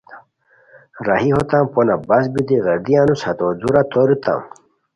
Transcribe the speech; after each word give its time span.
راہی 1.05 1.29
ہوتام 1.35 1.65
پونہ 1.73 1.95
بس 2.07 2.25
بیتی 2.33 2.55
غیردی 2.65 2.93
انوس 2.99 3.21
ہتو 3.27 3.47
دُورہ 3.59 3.83
تورتام 3.91 4.41